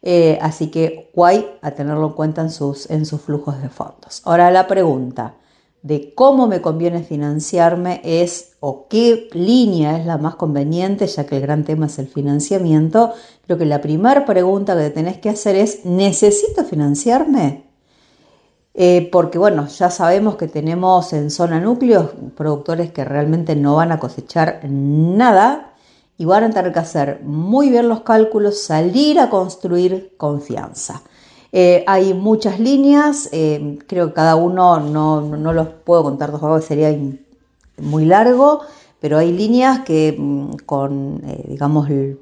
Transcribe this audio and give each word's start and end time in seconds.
Eh, 0.00 0.38
así 0.40 0.68
que 0.68 1.10
guay 1.12 1.44
a 1.60 1.72
tenerlo 1.72 2.06
en 2.06 2.12
cuenta 2.12 2.40
en 2.42 2.50
sus, 2.50 2.88
en 2.88 3.04
sus 3.04 3.20
flujos 3.20 3.60
de 3.60 3.68
fondos. 3.68 4.22
Ahora 4.24 4.48
la 4.52 4.68
pregunta 4.68 5.34
de 5.82 6.14
cómo 6.14 6.46
me 6.46 6.60
conviene 6.60 7.02
financiarme 7.02 8.00
es 8.04 8.52
o 8.60 8.86
qué 8.86 9.28
línea 9.32 9.98
es 9.98 10.06
la 10.06 10.18
más 10.18 10.36
conveniente, 10.36 11.08
ya 11.08 11.26
que 11.26 11.38
el 11.38 11.42
gran 11.42 11.64
tema 11.64 11.86
es 11.86 11.98
el 11.98 12.06
financiamiento. 12.06 13.12
Creo 13.44 13.58
que 13.58 13.66
la 13.66 13.80
primera 13.80 14.24
pregunta 14.24 14.76
que 14.76 14.90
tenés 14.90 15.18
que 15.18 15.30
hacer 15.30 15.56
es, 15.56 15.84
¿necesito 15.84 16.62
financiarme? 16.62 17.64
Eh, 18.74 19.08
porque 19.10 19.36
bueno, 19.36 19.66
ya 19.66 19.90
sabemos 19.90 20.36
que 20.36 20.46
tenemos 20.46 21.12
en 21.12 21.32
zona 21.32 21.58
núcleos 21.58 22.12
productores 22.36 22.92
que 22.92 23.04
realmente 23.04 23.56
no 23.56 23.74
van 23.74 23.90
a 23.90 23.98
cosechar 23.98 24.60
nada 24.68 25.69
y 26.20 26.26
van 26.26 26.44
a 26.44 26.50
tener 26.50 26.70
que 26.70 26.78
hacer 26.78 27.22
muy 27.24 27.70
bien 27.70 27.88
los 27.88 28.02
cálculos, 28.02 28.60
salir 28.60 29.18
a 29.18 29.30
construir 29.30 30.12
confianza. 30.18 31.00
Eh, 31.50 31.82
hay 31.86 32.12
muchas 32.12 32.60
líneas, 32.60 33.30
eh, 33.32 33.78
creo 33.86 34.08
que 34.08 34.12
cada 34.12 34.36
uno 34.36 34.80
no, 34.80 35.22
no, 35.22 35.52
los 35.54 35.68
puedo 35.68 36.02
contar 36.02 36.30
dos 36.30 36.42
veces, 36.42 36.66
sería 36.66 36.94
muy 37.78 38.04
largo, 38.04 38.60
pero 39.00 39.16
hay 39.16 39.32
líneas 39.32 39.80
que 39.80 40.14
mm, 40.18 40.56
con, 40.66 41.22
eh, 41.26 41.46
digamos, 41.48 41.88
el, 41.88 42.18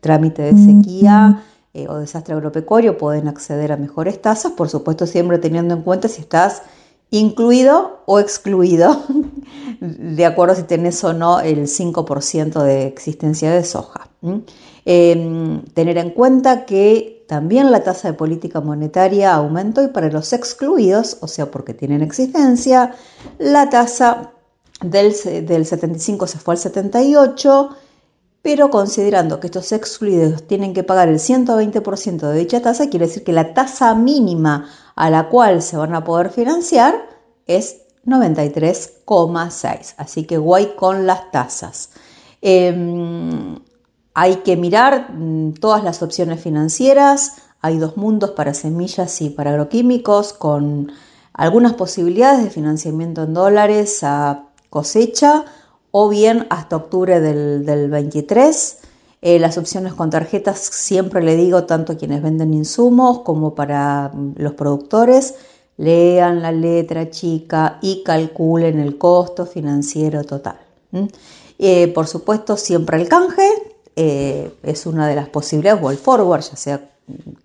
trámite 0.00 0.40
de 0.40 0.54
sequía 0.54 1.42
o 1.88 1.96
desastre 1.96 2.32
agropecuario 2.32 2.96
pueden 2.96 3.28
acceder 3.28 3.70
a 3.70 3.76
mejores 3.76 4.22
tasas, 4.22 4.52
por 4.52 4.70
supuesto 4.70 5.06
siempre 5.06 5.36
teniendo 5.36 5.74
en 5.74 5.82
cuenta 5.82 6.08
si 6.08 6.22
estás 6.22 6.62
incluido 7.10 8.02
o 8.06 8.18
excluido, 8.18 9.04
de 9.80 10.26
acuerdo 10.26 10.54
si 10.54 10.62
tenés 10.64 11.02
o 11.04 11.12
no 11.12 11.40
el 11.40 11.66
5% 11.66 12.62
de 12.62 12.86
existencia 12.86 13.50
de 13.50 13.64
soja. 13.64 14.10
Em, 14.84 15.62
tener 15.74 15.98
en 15.98 16.10
cuenta 16.10 16.64
que 16.64 17.24
también 17.28 17.70
la 17.70 17.82
tasa 17.82 18.08
de 18.08 18.14
política 18.14 18.60
monetaria 18.60 19.34
aumentó 19.34 19.82
y 19.82 19.88
para 19.88 20.10
los 20.10 20.32
excluidos, 20.32 21.18
o 21.20 21.28
sea, 21.28 21.50
porque 21.50 21.74
tienen 21.74 22.02
existencia, 22.02 22.94
la 23.38 23.68
tasa 23.68 24.32
del, 24.80 25.14
del 25.46 25.66
75 25.66 26.26
se 26.26 26.38
fue 26.38 26.54
al 26.54 26.58
78, 26.58 27.70
pero 28.46 28.70
considerando 28.70 29.40
que 29.40 29.48
estos 29.48 29.72
excluidos 29.72 30.44
tienen 30.46 30.72
que 30.72 30.84
pagar 30.84 31.08
el 31.08 31.18
120% 31.18 32.28
de 32.28 32.38
dicha 32.38 32.62
tasa, 32.62 32.88
quiere 32.88 33.08
decir 33.08 33.24
que 33.24 33.32
la 33.32 33.54
tasa 33.54 33.92
mínima 33.96 34.68
a 34.94 35.10
la 35.10 35.28
cual 35.30 35.62
se 35.62 35.76
van 35.76 35.96
a 35.96 36.04
poder 36.04 36.30
financiar 36.30 36.94
es 37.48 37.78
93,6. 38.04 39.94
Así 39.96 40.26
que 40.26 40.38
guay 40.38 40.76
con 40.76 41.08
las 41.08 41.32
tasas. 41.32 41.90
Em, 42.40 43.58
hay 44.14 44.36
que 44.36 44.56
mirar 44.56 45.10
mm, 45.12 45.54
todas 45.54 45.82
las 45.82 46.00
opciones 46.04 46.40
financieras. 46.40 47.38
Hay 47.62 47.78
dos 47.78 47.96
mundos 47.96 48.30
para 48.30 48.54
semillas 48.54 49.20
y 49.22 49.30
para 49.30 49.50
agroquímicos 49.50 50.32
con 50.32 50.92
algunas 51.32 51.74
posibilidades 51.74 52.44
de 52.44 52.50
financiamiento 52.50 53.24
en 53.24 53.34
dólares 53.34 54.04
a 54.04 54.44
cosecha 54.70 55.46
o 55.98 56.10
bien 56.10 56.46
hasta 56.50 56.76
octubre 56.76 57.20
del, 57.20 57.88
23. 57.88 58.78
Eh, 59.22 59.38
las 59.38 59.56
opciones 59.56 59.94
con 59.94 60.10
tarjetas 60.10 60.58
siempre 60.58 61.22
le 61.22 61.36
digo 61.36 61.64
tanto 61.64 61.94
a 61.94 61.96
quienes 61.96 62.22
venden 62.22 62.52
insumos 62.52 63.20
como 63.20 63.54
para 63.54 64.10
mm, 64.12 64.34
los 64.36 64.52
productores 64.52 65.36
lean 65.78 66.42
la 66.42 66.52
letra 66.52 67.08
chica 67.08 67.78
y 67.80 68.02
calculen 68.02 68.78
el 68.78 68.98
costo 68.98 69.46
financiero 69.46 70.22
total. 70.22 70.58
Eh, 71.58 71.88
por 71.94 72.06
supuesto, 72.06 72.58
siempre 72.58 73.00
el 73.00 73.08
canje 73.08 73.50
eh, 73.96 74.52
es 74.62 74.84
una 74.84 75.08
de 75.08 75.14
las 75.14 75.30
posibilidades, 75.30 75.82
o 75.82 75.90
el 75.90 75.96
forward, 75.96 76.42
ya 76.42 76.56
sea 76.56 76.90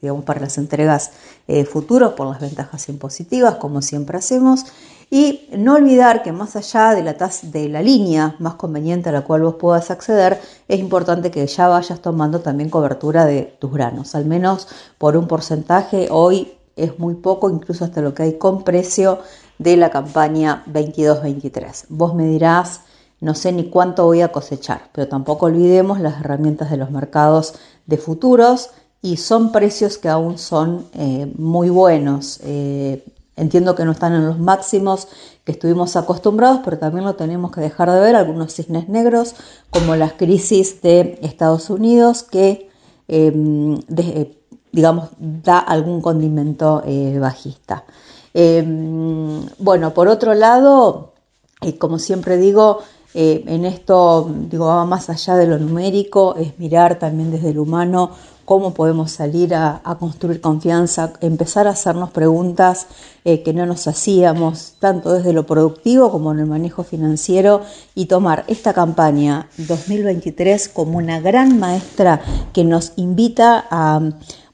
digamos, 0.00 0.24
para 0.24 0.40
las 0.40 0.58
entregas 0.58 1.12
eh, 1.48 1.64
futuras 1.64 2.12
por 2.12 2.26
las 2.28 2.40
ventajas 2.40 2.88
impositivas, 2.88 3.56
como 3.56 3.82
siempre 3.82 4.18
hacemos. 4.18 4.64
Y 5.10 5.48
no 5.56 5.74
olvidar 5.74 6.22
que 6.22 6.30
más 6.30 6.54
allá 6.54 6.94
de 6.94 7.02
la, 7.02 7.16
de 7.42 7.68
la 7.68 7.82
línea 7.82 8.36
más 8.38 8.54
conveniente 8.54 9.08
a 9.08 9.12
la 9.12 9.22
cual 9.22 9.42
vos 9.42 9.56
puedas 9.56 9.90
acceder, 9.90 10.40
es 10.68 10.78
importante 10.78 11.32
que 11.32 11.44
ya 11.46 11.66
vayas 11.66 12.00
tomando 12.00 12.40
también 12.40 12.70
cobertura 12.70 13.26
de 13.26 13.56
tus 13.58 13.72
granos, 13.72 14.14
al 14.14 14.26
menos 14.26 14.68
por 14.98 15.16
un 15.16 15.26
porcentaje. 15.26 16.08
Hoy 16.10 16.52
es 16.76 16.98
muy 17.00 17.14
poco, 17.14 17.50
incluso 17.50 17.84
hasta 17.84 18.00
lo 18.00 18.14
que 18.14 18.22
hay 18.22 18.38
con 18.38 18.62
precio 18.62 19.18
de 19.58 19.76
la 19.76 19.90
campaña 19.90 20.62
22-23. 20.72 21.86
Vos 21.88 22.14
me 22.14 22.26
dirás, 22.26 22.82
no 23.20 23.34
sé 23.34 23.52
ni 23.52 23.68
cuánto 23.68 24.04
voy 24.04 24.22
a 24.22 24.32
cosechar, 24.32 24.90
pero 24.92 25.08
tampoco 25.08 25.46
olvidemos 25.46 26.00
las 26.00 26.20
herramientas 26.20 26.70
de 26.70 26.76
los 26.76 26.92
mercados 26.92 27.54
de 27.86 27.98
futuros 27.98 28.70
y 29.02 29.16
son 29.16 29.52
precios 29.52 29.98
que 29.98 30.08
aún 30.08 30.38
son 30.38 30.86
eh, 30.94 31.32
muy 31.36 31.70
buenos. 31.70 32.40
Eh, 32.44 33.04
entiendo 33.36 33.74
que 33.74 33.84
no 33.84 33.92
están 33.92 34.12
en 34.14 34.26
los 34.26 34.38
máximos 34.38 35.08
que 35.44 35.52
estuvimos 35.52 35.96
acostumbrados, 35.96 36.60
pero 36.64 36.78
también 36.78 37.04
lo 37.04 37.14
tenemos 37.14 37.50
que 37.50 37.60
dejar 37.60 37.90
de 37.90 38.00
ver, 38.00 38.16
algunos 38.16 38.54
cisnes 38.54 38.88
negros, 38.88 39.34
como 39.70 39.96
las 39.96 40.12
crisis 40.12 40.82
de 40.82 41.18
Estados 41.22 41.70
Unidos, 41.70 42.22
que 42.22 42.68
em, 43.08 43.80
digamos, 44.72 45.10
da 45.18 45.58
algún 45.58 46.00
condimento 46.00 46.82
eh, 46.86 47.18
bajista. 47.18 47.84
Em, 48.32 49.44
bueno, 49.58 49.92
por 49.92 50.08
otro 50.08 50.34
lado, 50.34 51.14
eh, 51.62 51.76
como 51.76 51.98
siempre 51.98 52.36
digo, 52.36 52.78
eh, 53.14 53.42
en 53.46 53.64
esto 53.64 54.30
digo, 54.48 54.86
más 54.86 55.10
allá 55.10 55.36
de 55.36 55.46
lo 55.46 55.58
numérico, 55.58 56.36
es 56.36 56.58
mirar 56.58 56.98
también 56.98 57.30
desde 57.30 57.50
el 57.50 57.58
humano 57.58 58.12
cómo 58.50 58.74
podemos 58.74 59.12
salir 59.12 59.54
a, 59.54 59.80
construir 60.00 60.40
confianza, 60.40 61.12
empezar 61.20 61.68
a 61.68 61.70
hacernos 61.70 62.10
preguntas 62.10 62.88
eh, 63.24 63.44
que 63.44 63.52
no 63.52 63.64
nos 63.64 63.86
hacíamos, 63.86 64.74
tanto 64.80 65.12
desde 65.12 65.32
lo 65.32 65.46
productivo 65.46 66.10
como 66.10 66.32
en 66.32 66.40
el 66.40 66.46
manejo 66.46 66.82
financiero, 66.82 67.62
y 67.94 68.06
tomar 68.06 68.42
esta 68.48 68.72
campaña 68.72 69.48
2023 69.56 70.68
como 70.68 70.98
una 70.98 71.20
gran 71.20 71.60
maestra 71.60 72.22
que 72.52 72.64
nos 72.64 72.92
invita 72.96 73.68
a 73.70 74.00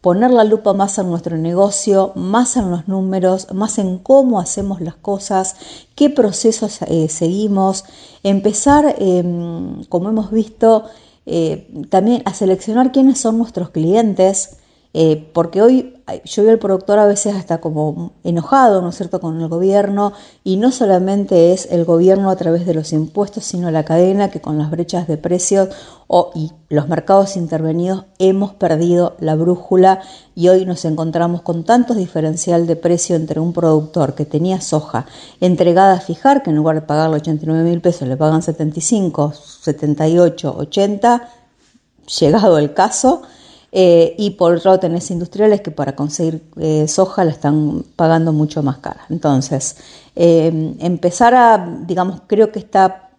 poner 0.00 0.32
la 0.32 0.42
lupa 0.42 0.72
más 0.72 0.98
en 0.98 1.08
nuestro 1.08 1.36
negocio, 1.36 2.10
más 2.16 2.56
en 2.56 2.72
los 2.72 2.88
números, 2.88 3.46
más 3.54 3.78
en 3.78 3.98
cómo 3.98 4.40
hacemos 4.40 4.80
las 4.80 4.96
cosas, 4.96 5.54
qué 5.94 6.10
procesos 6.10 6.82
eh, 6.88 7.08
seguimos, 7.08 7.84
empezar, 8.24 8.96
em, 8.98 9.84
como 9.84 10.08
hemos 10.08 10.32
visto, 10.32 10.86
eh, 11.26 11.68
también 11.88 12.22
a 12.24 12.34
seleccionar 12.34 12.92
quiénes 12.92 13.18
son 13.18 13.38
nuestros 13.38 13.70
clientes, 13.70 14.58
eh, 14.96 15.28
porque 15.32 15.60
hoy 15.60 15.94
yo 16.24 16.42
veo 16.44 16.52
al 16.52 16.60
productor 16.60 17.00
a 17.00 17.06
veces 17.06 17.34
hasta 17.34 17.60
como 17.60 18.12
enojado, 18.22 18.80
¿no 18.80 18.90
es 18.90 18.96
cierto?, 18.96 19.20
con 19.20 19.40
el 19.40 19.48
gobierno, 19.48 20.12
y 20.44 20.56
no 20.56 20.70
solamente 20.70 21.52
es 21.52 21.66
el 21.72 21.84
gobierno 21.84 22.30
a 22.30 22.36
través 22.36 22.64
de 22.64 22.74
los 22.74 22.92
impuestos, 22.92 23.44
sino 23.44 23.72
la 23.72 23.84
cadena 23.84 24.30
que 24.30 24.40
con 24.40 24.56
las 24.56 24.70
brechas 24.70 25.08
de 25.08 25.16
precios 25.16 25.70
o, 26.06 26.30
y 26.36 26.52
los 26.68 26.88
mercados 26.88 27.36
intervenidos 27.36 28.04
hemos 28.20 28.52
perdido 28.52 29.16
la 29.18 29.34
brújula 29.34 30.00
y 30.36 30.46
hoy 30.46 30.64
nos 30.64 30.84
encontramos 30.84 31.42
con 31.42 31.64
tantos 31.64 31.96
diferencial 31.96 32.68
de 32.68 32.76
precio 32.76 33.16
entre 33.16 33.40
un 33.40 33.52
productor 33.52 34.14
que 34.14 34.26
tenía 34.26 34.60
soja 34.60 35.06
entregada 35.40 35.94
a 35.94 36.00
fijar, 36.00 36.44
que 36.44 36.50
en 36.50 36.56
lugar 36.56 36.76
de 36.76 36.82
pagarle 36.82 37.16
89 37.16 37.68
mil 37.68 37.80
pesos 37.80 38.06
le 38.06 38.16
pagan 38.16 38.42
75, 38.42 39.32
78, 39.32 40.54
80, 40.56 41.28
llegado 42.20 42.58
el 42.58 42.74
caso. 42.74 43.22
Eh, 43.76 44.14
y 44.18 44.30
por 44.30 44.54
otro 44.54 44.70
lado 44.70 44.78
tenés 44.78 45.10
industriales 45.10 45.60
que 45.60 45.72
para 45.72 45.96
conseguir 45.96 46.44
eh, 46.58 46.86
soja 46.86 47.24
la 47.24 47.32
están 47.32 47.84
pagando 47.96 48.32
mucho 48.32 48.62
más 48.62 48.78
cara. 48.78 49.00
Entonces, 49.10 49.78
eh, 50.14 50.76
empezar 50.78 51.34
a, 51.34 51.80
digamos, 51.84 52.20
creo 52.28 52.52
que 52.52 52.60
esta 52.60 53.10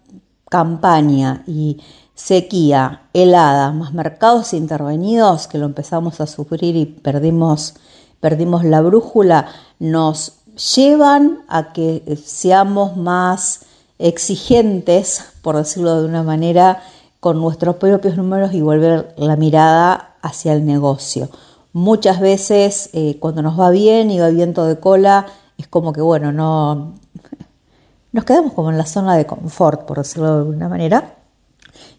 campaña 0.49 1.43
y 1.45 1.81
sequía, 2.13 3.01
helada, 3.13 3.73
más 3.73 3.93
mercados 3.93 4.53
intervenidos, 4.53 5.47
que 5.47 5.57
lo 5.57 5.65
empezamos 5.65 6.21
a 6.21 6.25
sufrir 6.25 6.77
y 6.77 6.85
perdimos, 6.85 7.73
perdimos 8.21 8.63
la 8.63 8.79
brújula, 8.79 9.49
nos 9.79 10.37
llevan 10.77 11.39
a 11.49 11.73
que 11.73 12.17
seamos 12.23 12.95
más 12.95 13.65
exigentes, 13.99 15.25
por 15.41 15.57
decirlo 15.57 16.01
de 16.01 16.07
una 16.07 16.23
manera, 16.23 16.81
con 17.19 17.41
nuestros 17.41 17.75
propios 17.75 18.15
números 18.15 18.53
y 18.53 18.61
volver 18.61 19.13
la 19.17 19.35
mirada 19.35 20.14
hacia 20.25 20.53
el 20.53 20.65
negocio. 20.65 21.29
Muchas 21.73 22.19
veces 22.19 22.89
eh, 22.93 23.17
cuando 23.19 23.41
nos 23.41 23.59
va 23.59 23.69
bien 23.69 24.09
y 24.11 24.19
va 24.19 24.29
viento 24.29 24.65
de 24.65 24.79
cola, 24.79 25.25
es 25.57 25.67
como 25.67 25.93
que, 25.93 26.01
bueno, 26.01 26.31
no 26.31 26.93
nos 28.11 28.25
quedamos 28.25 28.53
como 28.53 28.71
en 28.71 28.77
la 28.77 28.85
zona 28.85 29.15
de 29.15 29.25
confort, 29.25 29.85
por 29.85 29.97
decirlo 29.97 30.43
de 30.43 30.49
una 30.49 30.69
manera. 30.69 31.15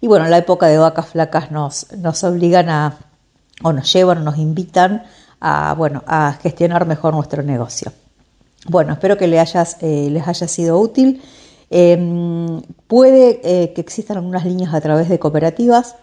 Y 0.01 0.09
bueno, 0.09 0.27
la 0.27 0.39
época 0.39 0.67
de 0.67 0.79
vacas 0.79 1.07
flacas 1.07 1.51
nos, 1.51 1.93
nos 1.97 2.25
obligan 2.25 2.69
a, 2.69 2.99
o 3.63 3.73
nos 3.73 3.93
llevan, 3.93 4.25
nos 4.25 4.39
invitan 4.39 5.05
a, 5.41 5.75
bueno, 5.75 6.03
a 6.07 6.33
gestionar 6.43 6.87
mejor 6.87 7.15
nuestro 7.15 7.43
negocio. 7.43 7.93
Bueno, 8.69 8.95
espero 8.95 9.17
que 9.17 9.27
eh, 9.27 10.09
les 10.11 10.29
haya 10.29 10.49
sido 10.49 10.79
útil. 10.79 11.23
Em, 11.71 12.63
puede 12.87 13.41
eh, 13.43 13.73
que 13.73 13.81
existan 13.81 14.19
algunas 14.19 14.45
líneas 14.45 14.73
a 14.73 14.81
través 14.81 15.09
de 15.09 15.19
cooperativas, 15.19 15.97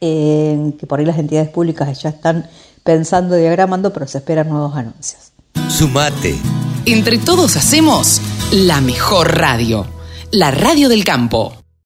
que 0.00 0.86
por 0.88 1.00
ahí 1.00 1.06
las 1.06 1.18
entidades 1.18 1.48
públicas 1.50 2.00
ya 2.02 2.10
están 2.10 2.48
pensando, 2.84 3.36
diagramando, 3.36 3.92
pero 3.92 4.06
se 4.06 4.18
esperan 4.18 4.48
nuevos 4.48 4.76
anuncios. 4.76 5.32
Sumate. 5.68 6.36
Entre 6.86 7.18
todos 7.18 7.56
hacemos 7.56 8.20
la 8.52 8.80
mejor 8.80 9.36
radio, 9.36 9.86
la 10.30 10.50
radio 10.50 10.88
del 10.88 11.04
campo. 11.04 11.54